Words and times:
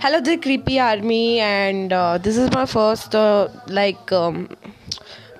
hello 0.00 0.20
the 0.20 0.36
creepy 0.36 0.78
army 0.78 1.38
and 1.40 1.92
uh, 1.92 2.18
this 2.18 2.36
is 2.36 2.50
my 2.52 2.66
first 2.66 3.14
uh, 3.14 3.48
like 3.66 4.10
um, 4.12 4.48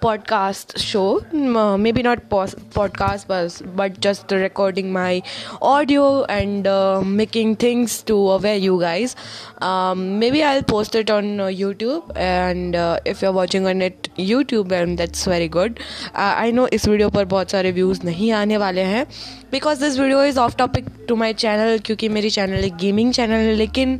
podcast 0.00 0.76
show 0.78 1.20
uh, 1.62 1.76
maybe 1.76 2.02
not 2.02 2.28
pos- 2.28 2.54
podcast 2.76 3.26
but, 3.26 3.76
but 3.76 4.00
just 4.00 4.30
recording 4.32 4.92
my 4.92 5.22
audio 5.60 6.24
and 6.24 6.66
uh, 6.66 7.00
making 7.02 7.56
things 7.56 8.02
to 8.02 8.16
aware 8.30 8.56
you 8.56 8.80
guys 8.80 9.14
um, 9.60 10.18
maybe 10.18 10.42
i'll 10.42 10.62
post 10.62 10.94
it 10.94 11.10
on 11.10 11.40
uh, 11.40 11.46
youtube 11.46 12.10
and 12.16 12.76
uh, 12.76 12.98
if 13.04 13.22
you're 13.22 13.32
watching 13.32 13.66
on 13.66 13.82
it 13.82 14.08
youtube 14.16 14.72
and 14.72 14.98
that's 14.98 15.24
very 15.26 15.48
good 15.48 15.80
i 16.14 16.50
know 16.50 16.66
इस 16.72 16.86
video 16.88 17.08
पर 17.10 17.24
बहुत 17.24 17.50
सारे 17.50 17.72
views 17.72 18.04
नहीं 18.04 18.30
आने 18.32 18.56
वाले 18.56 18.80
हैं 18.80 19.04
because 19.52 19.80
this 19.80 19.98
video 19.98 20.24
is 20.24 20.38
off 20.38 20.56
topic 20.56 20.88
to 21.08 21.16
my 21.16 21.32
channel 21.44 21.78
क्योंकि 21.86 22.08
मेरी 22.08 22.30
चैनल 22.30 22.64
एक 22.64 22.76
गेमिंग 22.76 23.12
चैनल 23.12 23.48
है 23.48 23.54
लेकिन 23.54 23.98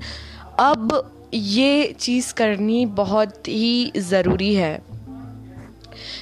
अब 0.61 1.01
ये 1.35 1.95
चीज़ 2.01 2.33
करनी 2.35 2.85
बहुत 3.01 3.49
ही 3.49 3.93
ज़रूरी 3.97 4.55
है 4.55 4.90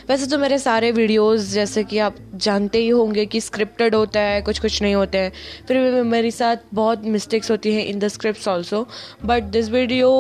वैसे 0.09 0.27
तो 0.27 0.37
मेरे 0.39 0.59
सारे 0.59 0.91
वीडियोस 0.93 1.49
जैसे 1.53 1.83
कि 1.85 1.99
आप 1.99 2.17
जानते 2.35 2.79
ही 2.79 2.89
होंगे 2.89 3.25
कि 3.27 3.41
स्क्रिप्टेड 3.41 3.95
होता 3.95 4.21
है 4.21 4.41
कुछ 4.43 4.59
कुछ 4.59 4.81
नहीं 4.83 4.95
होते 4.95 5.19
हैं। 5.19 5.33
फिर 5.69 5.79
भी 5.93 6.03
मेरे 6.11 6.31
साथ 6.31 6.57
बहुत 6.75 7.05
मिस्टेक्स 7.07 7.51
होती 7.51 7.75
हैं 7.75 7.85
in 7.87 7.99
the 7.99 8.09
script 8.09 8.49
also 8.49 8.87
but 9.25 9.43
this 9.57 9.69
video 9.71 10.11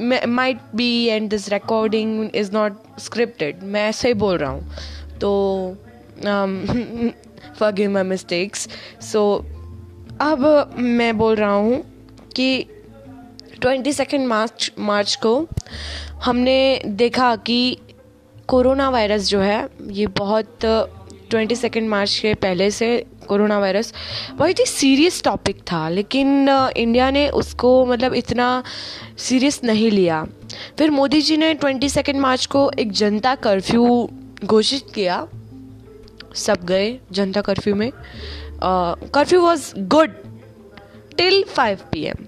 might 0.00 0.60
be 0.74 1.04
and 1.06 1.28
this 1.30 1.48
recording 1.48 2.30
is 2.34 2.52
not 2.52 3.00
scripted 3.00 3.62
मैं 3.62 3.88
ऐसे 3.88 4.08
ही 4.08 4.14
बोल 4.14 4.38
रहा 4.38 4.50
हूँ। 4.50 5.18
तो 5.20 5.76
for 6.24 7.12
forgive 7.58 7.90
my 7.90 8.02
mistakes 8.04 8.68
so 9.12 9.22
अब 10.20 10.74
मैं 10.78 11.16
बोल 11.18 11.34
रहा 11.36 11.52
हूँ 11.52 11.82
कि 12.36 12.66
ट्वेंटी 13.60 13.92
सेकेंड 13.92 14.26
मार्च 14.26 14.72
मार्च 14.78 15.14
को 15.22 15.48
हमने 16.24 16.82
देखा 16.86 17.34
कि 17.36 17.78
कोरोना 18.48 18.88
वायरस 18.90 19.28
जो 19.28 19.40
है, 19.40 19.68
ये 19.90 20.06
बहुत 20.06 20.58
ट्वेंटी 21.30 21.56
सेकेंड 21.56 21.88
मार्च 21.88 22.18
के 22.18 22.34
पहले 22.34 22.70
से 22.70 23.04
कोरोना 23.28 23.58
वायरस 23.58 23.92
बहुत 24.34 24.58
ही 24.58 24.64
सीरियस 24.66 25.22
टॉपिक 25.22 25.60
था, 25.62 25.88
लेकिन 25.88 26.48
इंडिया 26.76 27.10
ने 27.10 27.28
उसको 27.30 27.84
मतलब 27.86 28.14
इतना 28.14 28.62
सीरियस 29.18 29.60
नहीं 29.64 29.90
लिया। 29.90 30.24
फिर 30.78 30.90
मोदी 30.90 31.20
जी 31.22 31.36
ने 31.36 31.52
ट्वेंटी 31.54 31.88
सेकेंड 31.88 32.20
मार्च 32.20 32.46
को 32.46 32.70
एक 32.78 32.92
जनता 32.92 33.34
कर्फ्यू 33.34 34.10
घोषित 34.44 34.92
किया। 34.94 35.26
सब 36.34 36.64
गए 36.64 36.98
जनता 37.12 37.40
कर्फ्यू 37.40 37.74
में। 37.74 37.90
Curfew 38.64 39.40
was 39.40 39.72
good 39.78 40.14
till 41.16 41.42
five 41.44 41.78
P 41.92 42.04
M 42.04 42.26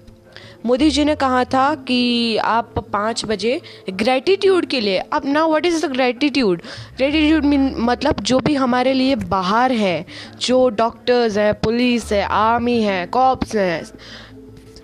Modi 0.65 0.89
ji 0.89 1.03
ने 1.05 1.15
कहा 1.15 1.43
था 1.43 1.63
कि 1.87 2.37
आप 2.37 2.79
पाँच 2.93 3.23
बजे 3.25 3.59
ग्रेटिट्यूड 3.89 4.65
के 4.65 4.79
लिए, 4.81 4.97
अब 4.97 5.25
ना 5.25 5.45
what 5.45 5.65
is 5.65 5.85
the 5.85 5.91
gratitude 5.91 6.61
gratitude 6.97 7.45
mean 7.45 7.73
मतलब 7.79 8.19
जो 8.21 8.39
भी 8.39 8.55
हमारे 8.55 8.93
लिए 8.93 9.15
बाहर 9.15 9.71
है, 9.71 10.05
जो 10.41 10.69
डॉक्टर्स 10.69 11.37
है 11.37 11.51
पुलिस 11.53 12.11
है 12.11 12.23
आर्मी 12.23 12.79
है 12.81 13.05
कॉप्स 13.07 13.55
हैं 13.55 13.83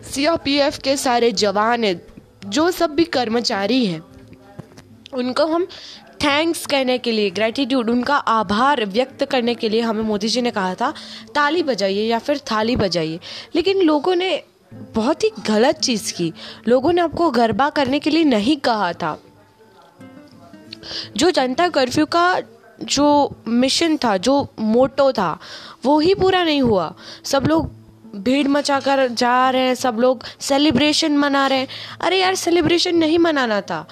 सीआरपीएफ 0.04 0.78
के 0.78 0.96
सारे 0.98 1.32
जवान 1.32 1.84
हैं, 1.84 2.02
जो 2.46 2.70
सब 2.72 2.94
भी 2.96 3.04
कर्मचारी 3.04 3.86
हैं, 3.86 4.02
उनको 5.14 5.46
हम 5.46 5.68
थैंक्स 6.24 6.66
कहने 6.66 6.98
के 6.98 7.12
लिए 7.12 7.30
ग्रेटिट्यूड 7.32 7.90
उनका 7.90 8.16
आभार 8.16 8.86
व्यक्त 8.86 9.26
करने 9.26 9.56
के 9.56 9.70
लिए 9.70 9.82
हमें 9.82 10.04
मोदी 10.04 10.28
जी 10.28 10.42
ने 10.42 10.52
कहा 10.52 10.76
था, 10.76 10.94
ताली 11.36 11.64
बजाइए 11.64 12.08
या 12.08 12.20
फिर 12.20 12.38
थाली 12.52 12.76
बजाइए। 12.76 13.20
लेकिन 13.56 13.82
लोगों 13.82 14.16
ने 14.16 14.32
बहुत 14.74 15.24
ही 15.24 15.32
गलत 15.48 15.80
चीज़ 15.80 16.14
की। 16.14 16.34
लोगों 16.68 16.94
ने 16.94 17.02
आपको 17.02 17.32
गरबा 17.32 17.70
करने 17.70 18.00
के 18.00 18.10
लिए 18.10 18.24
नहीं 18.24 18.58
कहा 18.58 18.94
था। 18.94 19.24
जो 21.18 21.32
जनता 21.32 21.68
कर्फ्यू 21.68 22.06
का 22.06 22.42
जो 22.84 23.36
मिशन 23.48 23.98
था, 23.98 24.18
जो 24.18 24.48
मोटो 24.60 25.12
था, 25.12 25.40
वो 25.86 26.00
ही 26.00 26.16
पूरा 26.16 26.44
नहीं 26.44 26.62
हुआ। 26.62 26.94
सब 27.24 27.44
लोग 27.48 27.72
भीड़ 28.16 28.48
मचा 28.48 28.80
कर 28.80 29.08
जा 29.08 29.50
रहे 29.50 29.62
हैं, 29.62 29.76
सब 29.76 29.96
लोग 30.00 30.24
सेलिब्रेशन 30.40 31.18
मना 31.18 31.48
रहे 31.48 31.60
हैं। 31.60 31.68
अरे 32.02 32.22
यार 32.22 32.36
सेलिब्रेशन 32.36 32.96
नहीं 32.96 33.20
मनाना 33.20 33.62
था। 33.62 33.88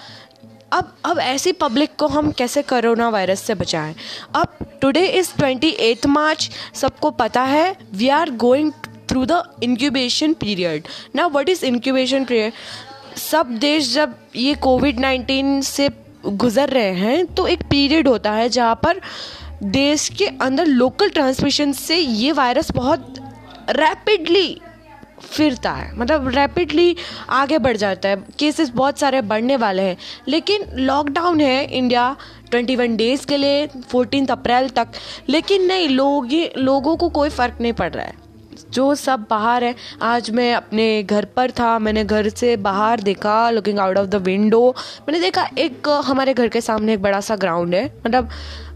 अब 0.72 0.96
अब 1.06 1.20
ऐसी 1.20 1.52
पब्लिक 1.52 1.96
को 1.96 2.08
हम 2.08 2.32
कैसे 2.32 2.62
कोरोना 2.62 3.10
वायरस 3.10 3.42
से 3.42 3.56
बचाएँ? 3.56 3.96
अब 4.36 4.48
today 4.82 5.08
is 5.08 5.34
twenty 5.38 5.70
eighth 5.70 6.06
March 6.06 6.52
सबको 6.76 7.12
पता 7.12 7.42
है 7.42 7.76
we 7.94 8.10
are 8.10 8.30
going 8.30 8.72
through 9.10 9.26
the 9.26 9.42
incubation 9.64 10.34
period 10.34 10.88
ना 11.16 11.26
वट 11.28 11.50
इज़ 11.50 11.66
इंक्यूबेशन 11.66 12.26
पीरियड 12.26 12.54
सब 13.20 13.58
देश 13.60 13.94
जब 13.94 14.16
ये 14.36 14.54
कोविड 14.56 15.00
नाइन्टीन 15.00 15.60
से 15.62 15.90
गुज़र 16.26 16.70
रहे 16.70 16.94
हैं 16.94 17.26
तो 17.26 17.48
एक 17.48 17.64
पीरियड 17.70 18.08
होता 18.08 18.32
है 18.32 18.50
जहाँ 18.50 18.80
पर 18.84 19.02
देश 19.64 20.08
के 20.10 20.26
अंदर 20.42 20.66
लोकल 20.66 21.10
ट्रांसमिशन 21.10 21.72
से 21.72 21.98
ये 21.98 22.32
वायरस 22.32 22.72
बहुत 22.72 23.16
रैपिडली 23.70 24.62
फिरता 25.22 25.72
है। 25.72 25.92
मतलब 25.98 26.28
रैपिडली 26.28 26.96
आगे 27.30 27.58
बढ़ 27.58 27.78
जाता 27.78 28.10
है। 28.10 28.16
केसेस 28.40 28.70
बहुत 28.70 29.00
सारे 29.00 29.22
बढ़ने 29.22 29.56
वाले 29.56 29.82
हैं। 29.82 29.98
लेकिन 30.28 30.64
लॉकडाउन 30.76 31.42
है 31.42 31.66
इंडिया 31.68 32.16
ट्वेंटी 32.52 32.76
वन 32.76 32.96
डेज़ 32.98 33.26
के 33.28 33.38
लिए 33.38 33.68
फोर्टीन 33.68 34.28
अप्रैल 34.28 34.70
तक। 34.70 34.88
लेकिन 35.30 35.66
नहीं, 35.66 35.90
लोग 35.90 36.32
लोगों 36.58 36.96
को 36.98 37.10
कोई 37.10 37.30
फ़र्क 37.30 37.58
नहीं 37.62 37.74
पड़ 37.74 37.92
रहा 37.94 38.06
है। 38.06 38.29
जो 38.70 38.96
सब 38.96 39.26
बाहर 39.30 39.64
है। 39.64 39.76
आज 40.02 40.30
मैं 40.32 40.54
अपने 40.56 41.04
घर 41.04 41.26
पर 41.26 41.52
था। 41.52 41.80
मैंने 41.80 42.04
घर 42.04 42.30
से 42.30 42.56
बाहर 42.58 43.00
देखा 43.00 43.50
looking 43.50 43.80
out 43.80 43.98
of 43.98 44.08
the 44.08 44.16
window 44.16 44.76
मैंने 45.02 45.20
देखा 45.20 45.50
एक, 45.58 45.90
हमारे 46.06 46.34
घर 46.34 46.48
के 46.48 46.62
सामने 46.62 46.94
एक 46.94 47.02
बड़ा 47.02 47.22
सा 47.22 47.36
ग्राउंड 47.36 47.76
है। 47.76 47.86
मतलब 48.08 48.30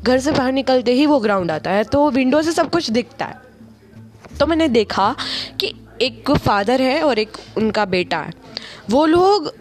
घर 0.03 0.19
से 0.19 0.31
बाहर 0.31 0.51
निकलते 0.51 0.93
ही 0.93 1.05
वो 1.05 1.19
ग्राउंड 1.19 1.51
आता 1.51 1.71
है। 1.71 1.83
तो 1.83 2.09
विंडो 2.11 2.41
से 2.41 2.51
सब 2.51 2.69
कुछ 2.69 2.89
दिखता 2.91 3.25
है। 3.25 3.41
तो 4.39 4.45
मैंने 4.45 4.67
देखा 4.67 5.15
कि 5.59 5.73
एक 6.01 6.31
फादर 6.31 6.81
है 6.81 7.01
और 7.03 7.19
एक 7.19 7.37
उनका 7.57 7.85
बेटा 7.85 8.17
है। 8.17 8.31
वो 8.89 9.05
लोग, 9.05 9.53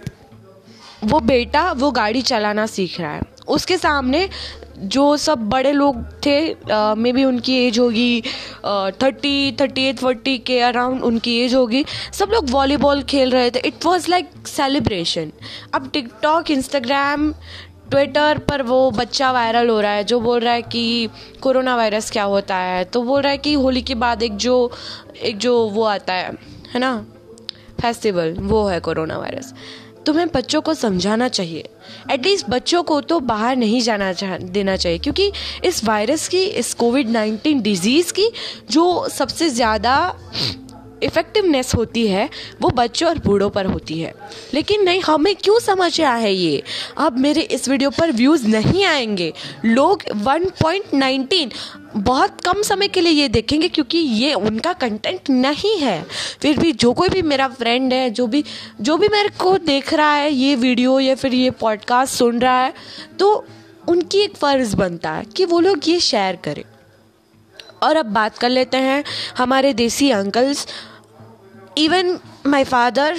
वो 1.04 1.20
बेटा 1.20 1.72
वो 1.72 1.90
गाड़ी 1.90 2.22
चलाना 2.22 2.66
सीख 2.66 3.00
रहा 3.00 3.12
है। 3.12 3.22
उसके 3.48 3.76
सामने 3.76 4.28
जो 4.84 5.16
सब 5.16 5.48
बड़े 5.48 5.72
लोग 5.72 5.96
थे 6.26 6.38
मे 6.98 7.12
बी 7.12 7.24
उनकी 7.24 7.56
एज 7.66 7.78
होगी 7.78 8.20
थर्टी 9.02 9.52
थर्टी 9.60 9.84
एट 9.88 9.98
फोर्टी 9.98 10.36
के 10.38 10.60
अराउंड 10.60 11.02
उनकी 11.04 11.38
एज 11.40 11.54
होगी। 11.54 11.84
सब 12.12 12.30
लोग 12.32 12.50
वॉलीबॉल 12.50 13.02
खेल 13.04 13.30
रहे 13.30 13.50
थे। 13.50 13.58
इट 13.58 13.84
वॉज़ 13.84 14.10
लाइक 14.10 14.30
सेलिब्रेशन 14.46 15.32
अब 15.74 15.90
टिकटॉक 15.92 16.50
इंस्टाग्राम 16.50 17.32
ट्विटर 17.90 18.38
पर 18.48 18.62
वो 18.62 18.90
बच्चा 18.90 19.30
वायरल 19.32 19.68
हो 19.68 19.80
रहा 19.80 19.92
है, 19.92 20.04
जो 20.04 20.20
बोल 20.20 20.40
रहा 20.40 20.52
है 20.54 20.62
कि 20.64 21.08
कोरोना 21.42 21.76
वायरस 21.76 22.10
क्या 22.10 22.22
होता 22.24 22.56
है। 22.56 22.84
तो 22.84 23.02
बोल 23.02 23.22
रहा 23.22 23.32
है 23.32 23.38
कि 23.38 23.52
होली 23.54 23.82
के 23.82 23.94
बाद 23.94 24.22
एक 24.22 24.36
जो 24.36 24.70
एक 25.22 25.38
जो 25.38 25.58
वो 25.68 25.84
आता 25.84 26.12
है 26.12 26.30
है 26.74 26.80
ना? 26.80 26.94
फेस्टिवल 27.80 28.34
वो 28.40 28.64
है 28.66 28.78
कोरोना 28.80 29.18
वायरस 29.18 29.52
तुम्हें 30.06 30.26
बच्चों 30.28 30.60
को 30.60 30.74
समझाना 30.74 31.28
चाहिए। 31.28 31.68
एटलीस्ट 32.10 32.48
बच्चों 32.50 32.82
को 32.82 33.00
तो 33.00 33.18
बाहर 33.22 33.56
नहीं 33.56 33.80
जाना 33.80 34.12
चाह 34.12 34.36
देना 34.38 34.76
चाहिए, 34.76 34.98
क्योंकि 34.98 35.30
इस 35.64 35.84
वायरस 35.84 36.28
की, 36.28 36.44
इस 36.44 36.72
कोविड 36.74 37.08
नाइन्टीन 37.10 37.60
डिज़ीज़ 37.62 38.12
की 38.12 38.30
जो 38.70 39.08
सबसे 39.08 39.48
ज़्यादा 39.50 39.94
इफ़ेक्टिवनेस 41.02 41.74
होती 41.74 42.06
है, 42.06 42.28
वो 42.60 42.70
बच्चों 42.70 43.08
और 43.08 43.18
बूढ़ों 43.18 43.50
पर 43.50 43.66
होती 43.66 44.00
है। 44.00 44.14
लेकिन 44.54 44.82
नहीं, 44.82 45.00
हमें 45.00 45.34
क्यों 45.36 45.58
समझ 45.58 46.00
आया 46.00 46.14
है 46.14 46.32
ये? 46.34 46.62
अब 46.98 47.18
मेरे 47.18 47.40
इस 47.40 47.68
वीडियो 47.68 47.90
पर 47.90 48.12
व्यूज़ 48.12 48.46
नहीं 48.46 48.84
आएँगे। 48.84 49.32
लोग 49.64 50.02
1.19 50.16 51.52
बहुत 51.96 52.40
कम 52.40 52.62
समय 52.62 52.88
के 52.88 53.00
लिए 53.00 53.12
ये 53.12 53.28
देखेंगे 53.28 53.68
क्योंकि 53.68 53.98
ये 53.98 54.34
उनका 54.34 54.72
कंटेंट 54.72 55.30
नहीं 55.30 55.76
है। 55.78 56.04
फिर 56.40 56.58
भी 56.58 56.72
जो 56.72 56.92
कोई 56.92 57.08
भी 57.08 57.22
मेरा 57.22 57.48
फ्रेंड 57.48 57.92
है, 57.92 58.10
जो 58.10 58.26
भी 58.26 58.44
जो 58.80 58.96
भी 58.96 59.08
मेरे 59.08 59.28
को 59.28 59.56
देख 59.58 59.94
रहा 59.94 60.14
है 60.14 60.32
ये 60.32 60.54
वीडियो 60.56 61.00
या 61.00 61.14
फिर 61.14 61.34
ये 61.34 61.50
पॉडकास्ट 61.50 62.14
सुन 62.14 62.38
रहा 62.38 62.60
है 62.60 62.74
तो 63.18 63.44
उनकी 63.88 64.18
एक 64.18 64.36
फ़र्ज़ 64.36 64.76
बनता 64.76 65.10
है 65.12 65.24
कि 65.24 65.44
वो 65.44 65.60
लोग 65.60 65.88
ये 65.88 66.00
शेयर 66.00 66.36
करें। 66.36 66.64
और 67.82 67.96
अब 67.96 68.06
बात 68.06 68.38
कर 68.38 68.48
लेते 68.48 68.76
हैं 68.76 69.04
हमारे 69.38 69.72
desi 69.72 70.10
uncles 70.10 70.66
even 71.76 72.20
my 72.44 72.64
father 72.64 73.12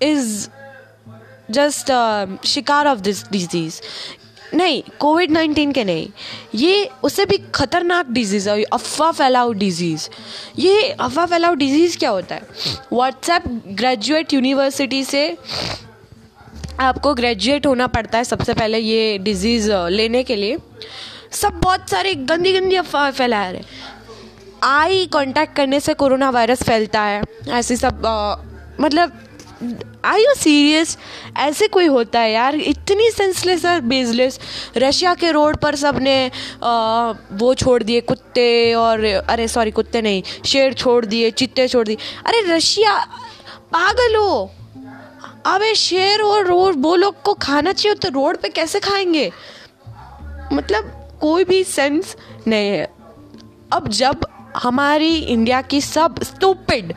is 0.00 0.48
just 1.50 1.90
uh, 1.90 2.26
शिकार 2.44 2.86
ऑफ़ 2.86 3.00
दिस 3.00 3.22
डिज़ीज़ 3.32 3.80
नहीं 4.54 4.82
कोविड 5.00 5.30
नाइन्टीन 5.30 5.72
के 5.72 5.84
नहीं. 5.84 6.08
ये 6.54 6.90
उससे 7.04 7.24
भी 7.26 7.38
खतरनाक 7.54 8.10
डिज़ीज़ 8.10 8.48
है 8.50 8.62
अफवाह 8.62 9.10
फैलाओ 9.12 9.52
डिज़ीज़ 9.52 10.08
ये 10.58 10.88
अफवाह 10.90 11.26
फैलाओ 11.26 11.54
डिज़ीज़ 11.54 11.98
क्या 11.98 12.10
होता 12.10 12.34
है? 12.34 12.42
व्हाट्सएप 12.92 13.48
ग्रेजुएट 13.80 14.32
यूनिवर्सिटी 14.32 15.02
से 15.04 15.36
आपको 16.80 17.14
ग्रेजुएट 17.14 17.66
होना 17.66 17.86
पड़ता 17.86 18.18
है 18.18 18.24
सबसे 18.24 18.54
पहले 18.54 18.78
ये 18.78 19.18
डिज़ीज़ 19.18 19.70
लेने 19.72 20.22
के 20.22 20.36
लिए। 20.36 20.58
सब 21.32 21.60
बहुत 21.60 21.90
सारे 21.90 22.14
गंदी 22.14 22.52
गंदी 22.52 22.76
अफवाह 22.76 23.10
फैला 23.10 23.48
रहे 23.50 23.62
आई 24.62 25.06
कांटेक्ट 25.06 25.54
करने 25.56 25.80
से 25.80 25.94
कोरोना 25.94 26.30
वायरस 26.30 26.62
फैलता 26.62 27.00
है। 27.00 27.22
ऐसे 27.48 27.76
सब 27.76 28.06
आ, 28.06 28.36
मतलब 28.80 29.12
आई 30.04 30.22
यू 30.22 30.34
सीरियस 30.34 30.96
ऐसे 31.36 31.66
कोई 31.68 31.86
होता 31.86 32.20
है 32.20 32.32
यार। 32.32 32.54
इतनी 32.54 33.10
सेंसलेस 33.10 33.64
और 33.66 33.80
बेजलेस 33.80 34.38
रशिया 34.76 35.14
के 35.14 35.30
रोड 35.30 35.56
पर 35.56 35.74
सबने 35.76 36.30
वो 37.32 37.54
छोड़ 37.54 37.82
दिए 37.82 38.00
कुत्ते 38.00 38.74
और 38.74 39.04
अरे 39.04 39.48
सॉरी 39.48 39.70
कुत्ते 39.70 40.02
नहीं 40.02 40.22
शेर 40.46 40.74
छोड़ 40.74 41.04
दिए 41.06 41.30
चित्ते 41.30 41.68
छोड़ 41.68 41.86
दिए। 41.86 41.96
अरे 42.26 42.42
रशिया 42.46 42.98
पागल 43.72 44.16
हो। 44.16 44.50
अबे 45.46 45.74
शेर 45.74 46.20
और 46.20 46.46
रोड 46.46 46.82
वो 46.82 46.94
लोग 46.96 47.22
को 47.22 47.34
खाना 47.34 47.72
चाहिए 47.72 47.94
तो 47.94 48.08
रोड 48.10 48.36
पे 48.36 48.48
कैसे 48.48 48.80
खाएँगे? 48.80 49.30
मतलब 50.52 50.94
कोई 51.20 51.44
भी 51.44 51.62
सेंस 51.64 52.16
नहीं 52.46 52.68
है। 52.68 52.84
अब 53.72 53.88
जब 53.88 54.26
हमारी 54.58 55.14
इंडिया 55.16 55.60
की 55.62 55.80
सब 55.82 56.22
स्टूपिड 56.24 56.92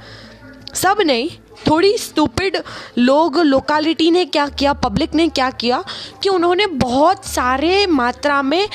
सब 0.76 0.98
नहीं, 1.02 1.30
थोड़ी 1.68 1.98
स्टूपिड 1.98 2.58
लोग 2.98 3.38
लोकालिटी 3.40 4.10
ने 4.12 4.24
क्या 4.26 4.48
किया 4.50 4.74
पब्लिक 4.76 5.16
ने 5.16 5.28
क्या 5.30 5.50
किया, 5.52 5.84
कि 6.24 6.30
उन्होंने 6.30 6.68
बहुत 6.68 7.26
सारे 7.26 7.86
मात्रा 7.88 8.42
में 8.42 8.68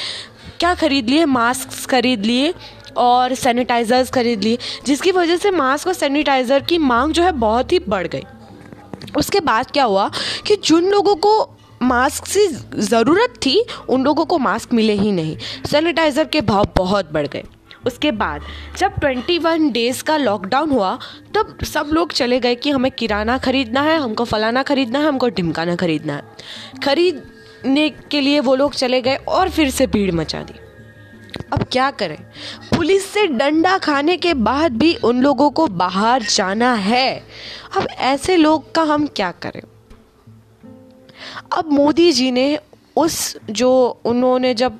क्या 0.60 0.74
खरीद 0.74 1.08
लिए 1.08 1.24
मास्क 1.26 1.88
खरीद 1.90 2.24
लिए 2.24 2.52
और 2.96 3.34
सैनिटाइज़र्स 3.34 4.10
खरीद 4.10 4.44
लिए, 4.44 4.58
जिसकी 4.86 5.12
वजह 5.12 5.36
से 5.36 5.50
मास्क 5.50 5.86
और 5.86 5.94
सैनिटाइज़र 5.94 6.60
की 6.60 6.78
मांग 6.80 7.12
जो 7.12 7.22
है 7.22 7.32
बहुत 7.34 7.72
ही 7.72 7.78
बढ़ 7.88 8.06
गई। 8.06 8.22
उसके 9.16 9.40
बाद 9.40 9.70
क्या 9.70 9.84
हुआ 9.84 10.10
कि 10.46 10.56
जिन 10.56 10.90
लोगों 10.90 11.14
को 11.16 11.50
मास्क 11.82 12.26
से 12.26 12.46
ज़रूरत 12.82 13.34
थी, 13.36 13.64
उन 13.88 14.04
लोगों 14.04 14.24
को 14.24 14.38
मास्क 14.38 14.72
मिले 14.74 14.92
ही 14.92 15.12
नहीं। 15.12 15.36
सैनिटाइज़र 15.66 16.24
के 16.24 16.40
भाव 16.42 16.68
बहुत 16.76 17.12
बढ़ 17.12 17.26
गए। 17.26 17.44
उसके 17.86 18.12
बाद, 18.12 18.42
जब 18.76 18.92
21 19.00 19.70
डेज़ 19.70 20.02
का 20.02 20.16
लॉकडाउन 20.16 20.70
हुआ, 20.70 20.98
तब 21.34 21.64
सब 21.64 21.90
लोग 21.92 22.12
चले 22.12 22.40
गए 22.40 22.54
कि 22.54 22.70
हमें 22.70 22.90
किराना 22.90 23.38
ख़रीदना 23.38 23.80
है, 23.80 23.98
हमको 23.98 24.24
फलाना 24.24 24.62
ख़रीदना 24.62 24.98
है, 24.98 25.08
हमको 25.08 25.28
ढिमकाना 25.28 25.76
ख़रीदना 25.76 26.12
है। 26.12 26.22
खरीदने 26.84 27.88
के 27.88 28.20
लिए 28.20 28.40
वो 28.40 28.54
लोग 28.54 28.74
चले 28.74 29.00
गए 29.00 29.16
और 29.16 29.50
फिर 29.50 29.70
से 29.70 29.86
भीड़ 29.86 30.12
मचा 30.12 30.42
दी। 30.42 30.54
अब 31.52 31.62
क्या 31.72 31.90
करें? 31.90 32.18
पुलिस 32.76 33.06
से 33.06 33.26
डंडा 33.26 33.78
खाने 33.78 34.16
के 34.16 34.34
बाद 34.34 34.72
भी 34.72 34.94
उन 34.94 35.22
लोगों 35.22 35.50
को 35.50 35.66
बाहर 35.66 36.22
जाना 36.22 36.74
है। 36.74 37.24
अब 37.76 37.88
ऐसे 37.98 38.36
लोग 38.36 38.74
का 38.74 38.82
हम 38.82 39.06
क्या 39.06 39.30
करें? 39.30 39.62
अब 41.58 41.72
मोदी 41.72 42.12
जी 42.12 42.30
ने 42.30 42.58
उस 42.96 43.36
जो 43.50 44.00
उन्होंने 44.04 44.54
जब 44.54 44.78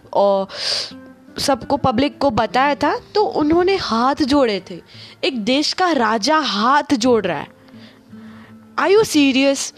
सबको 1.38 1.76
पब्लिक 1.76 2.18
को 2.18 2.30
बताया 2.30 2.74
था 2.74 3.00
तो 3.14 3.24
उन्होंने 3.24 3.76
हाथ 3.76 4.14
जोड़े 4.14 4.62
थे। 4.70 4.82
एक 5.24 5.44
देश 5.44 5.72
का 5.72 5.92
राजा 5.92 6.38
हाथ 6.38 6.94
जोड़ 6.94 7.26
रहा 7.26 7.38
है। 7.38 7.48
आई 8.78 8.92
यू 8.92 9.04
सीरियस 9.04 9.74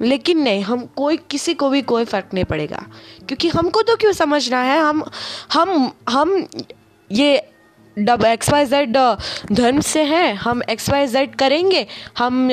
लेकिन 0.00 0.38
नहीं, 0.38 0.62
हम 0.62 0.86
कोई, 0.86 1.16
किसी 1.16 1.54
को 1.54 1.70
भी 1.70 1.82
कोई 1.82 2.04
फ़र्क 2.04 2.28
नहीं 2.34 2.44
पड़ेगा। 2.44 2.86
क्योंकि 3.28 3.48
हमको 3.48 3.82
तो 3.82 3.96
क्यों 3.96 4.12
समझना 4.12 4.58
है? 4.58 4.80
हम 4.80 5.04
हम 5.52 5.92
हम 6.08 6.48
ये 7.12 7.52
डब 7.98 8.24
एक्स 8.24 8.50
वाई 8.50 8.66
जेड 8.66 8.96
धर्म 9.52 9.80
से 9.80 10.02
हैं। 10.02 10.34
हम 10.34 10.62
एक्स 10.62 10.88
वाई 10.90 11.06
जेड 11.06 11.34
करेंगे 11.34 11.86
हम 12.18 12.48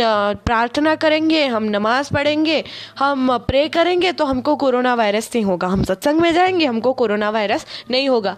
प्रार्थना 0.45 0.95
करेंगे 0.95 1.45
हम 1.45 1.63
नमाज़ 1.63 2.13
पढ़ेंगे 2.13 2.63
हम 2.99 3.37
प्रे 3.37 3.67
करेंगे 3.69 4.11
तो 4.11 4.25
हमको 4.25 4.55
कोरोना 4.55 4.93
वायरस 4.93 5.29
नहीं 5.35 5.45
होगा। 5.45 5.67
हम 5.67 5.83
सत्संग 5.83 6.19
में 6.19 6.33
जाएँगे 6.33 6.65
हमको 6.65 6.93
कोरोना 6.93 7.29
वायरस 7.29 7.65
नहीं 7.91 8.09
होगा। 8.09 8.37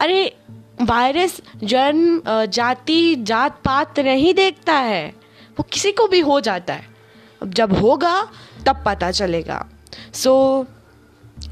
अरे 0.00 0.36
वायरस 0.82 1.40
जन्म 1.64 2.22
जाति 2.46 3.16
जात 3.16 3.60
पात 3.64 4.00
नहीं 4.00 4.34
देखता 4.34 4.74
है। 4.74 5.06
वो 5.58 5.62
किसी 5.62 5.92
को 5.92 6.06
भी 6.06 6.20
हो 6.20 6.40
जाता 6.40 6.74
है। 6.74 6.88
जब 7.44 7.72
होगा 7.72 8.22
तब 8.66 8.82
पता 8.86 9.10
चलेगा। 9.10 9.66
सो 10.14 10.32
so, 10.60 10.79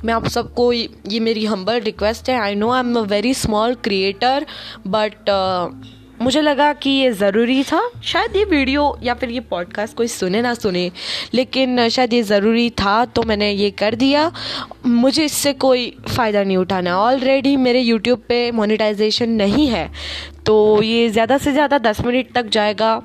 मैं 0.04 0.14
आप 0.14 0.26
सबको 0.28 0.72
ये 0.72 1.20
मेरी 1.20 1.44
हम्बल 1.44 1.80
रिक्वेस्ट 1.80 2.28
है. 2.30 2.38
I 2.40 2.54
know 2.54 2.70
I 2.70 2.80
am 2.80 2.98
a 2.98 3.02
very 3.10 3.32
small 3.34 3.74
creator 3.84 4.46
but 4.86 5.30
मुझे 6.22 6.40
लगा 6.40 6.72
कि 6.72 6.90
ये 6.90 7.10
ज़रूरी 7.12 7.62
था. 7.64 7.80
शायद 8.04 8.36
ये 8.36 8.44
वीडियो 8.44 8.96
या 9.02 9.14
फिर 9.14 9.30
ये 9.30 9.40
पॉडकास्ट 9.50 9.96
कोई 9.96 10.06
सुने 10.08 10.40
ना 10.42 10.54
सुने 10.54 10.90
लेकिन 11.34 11.80
uh, 11.80 11.88
शायद 11.88 12.12
ये 12.12 12.22
ज़रूरी 12.22 12.68
था 12.80 13.04
तो 13.04 13.22
मैंने 13.22 13.50
ये 13.50 13.70
कर 13.70 13.94
दिया. 13.94 14.30
मुझे 14.86 15.24
इससे 15.24 15.52
कोई 15.54 15.90
फ़ायदा 16.08 16.42
नहीं 16.42 16.56
उठाना. 16.56 16.96
ऑलरेडी 16.98 17.56
मेरे 17.56 17.80
यूट्यूब 17.80 18.22
पे 18.28 18.50
मोनेटाइजेशन 18.52 19.30
नहीं 19.30 19.66
है 19.68 19.90
तो 20.46 20.82
ये 20.82 21.08
ज़्यादा 21.10 21.38
से 21.38 21.52
ज़्यादा 21.52 21.78
दस 21.80 22.00
मिनट 22.00 22.32
तक 22.34 22.48
जाएगा. 22.48 23.00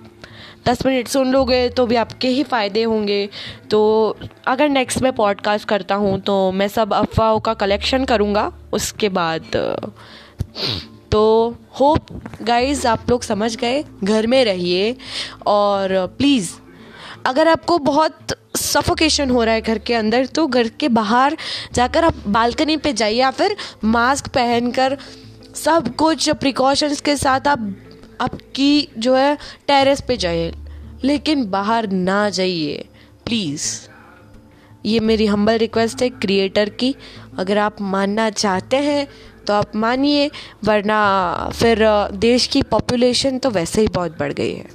दस 0.68 0.86
मिनट 0.86 1.08
सुन 1.08 1.32
लोगे 1.32 1.68
तो 1.70 1.86
भी 1.86 1.96
आपके 1.96 2.28
ही 2.28 2.44
फ़ायदे 2.44 2.84
होंगे। 2.84 3.28
तो 3.72 4.18
अगर 4.48 4.70
नेक्स्ट 4.70 5.02
मैं 5.02 5.14
पॉडकास्ट 5.14 5.68
करता 5.68 5.96
हूँ 5.96 6.20
तो 6.22 6.52
मैं 6.52 6.68
सब 6.68 6.94
अफवाहों 6.94 7.40
का 7.40 7.54
कलेक्शन 7.54 8.06
करूँगा, 8.06 8.52
उसके 8.74 9.10
बाद 9.10 9.52
तो 11.12 11.58
होप 11.80 12.08
गाइज़ 12.42 12.88
आप 12.88 13.10
लोग 13.10 13.24
समझ 13.24 13.56
गए, 13.56 13.84
घर 14.04 14.28
में 14.28 14.44
रहिए 14.46 14.96
और 15.48 15.96
प्लीज़ 16.18 16.52
अगर 17.26 17.48
आपको 17.48 17.78
बहुत 17.78 18.36
सफोकेशन 18.58 19.30
हो 19.30 19.44
रहा 19.44 19.54
है 19.56 19.62
घर 19.62 19.78
के 19.78 19.94
अंदर 19.94 20.26
तो 20.26 20.48
घर 20.48 20.68
के 20.80 20.88
बाहर 20.90 21.38
जाकर 21.74 22.06
आप 22.06 22.24
बालकनी 22.28 22.78
पे 22.78 22.94
जाइए 22.94 23.20
या 23.20 23.32
फिर 23.32 23.56
मास्क 23.84 24.28
पहनकर 24.28 24.98
सब 25.56 25.96
कुछ 25.96 26.30
प्रिकॉशंस 26.30 27.02
के 27.02 27.16
साथ 27.16 27.48
आप 27.48 27.74
आपकी 28.22 28.88
जो 28.98 29.16
है 29.16 29.38
टेरेस 29.68 30.02
पे 30.02 30.18
जाइए, 30.18 30.52
लेकिन 31.04 31.46
बाहर 31.50 31.88
ना 31.90 32.30
जाइए 32.30 32.86
प्लीज़ 33.26 33.66
ये 34.86 35.00
मेरी 35.02 35.26
हम्बल 35.26 35.58
रिक्वेस्ट 35.58 36.02
है 36.02 36.10
क्रिएटर 36.12 36.70
की। 36.72 36.96
अगर 37.40 37.58
आप 37.58 37.82
मानना 37.82 38.30
चाहते 38.32 38.78
हैं 38.80 39.08
तो 39.48 39.54
आप 39.54 39.76
मानिए, 39.76 40.30
वरना 40.66 41.50
फिर 41.54 41.86
देश 42.20 42.48
की 42.48 42.62
पॉपुलेशन 42.64 43.38
तो 43.38 43.50
वैसे 43.52 43.82
ही 43.82 43.88
बहुत 43.88 44.18
बढ़ 44.20 44.34
गई 44.34 44.54
है। 44.54 44.66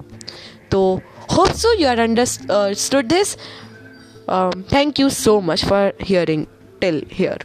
तो 0.71 1.01
hope 1.33 1.49
so 1.57 1.73
you 1.73 1.89
are 1.89 1.99
understood 2.01 3.07
this 3.07 3.37
thank 4.73 5.01
you 5.01 5.09
so 5.11 5.41
much 5.41 5.65
for 5.65 5.93
hearing 6.03 6.45
till 6.81 7.03
here 7.13 7.45